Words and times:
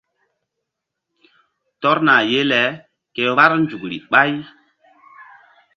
Tɔrna 1.81 2.15
ye 2.31 2.41
le 2.51 2.61
ke 3.15 3.21
vbár 3.31 3.51
nzukri 3.61 3.97
ɓáy. 4.11 4.31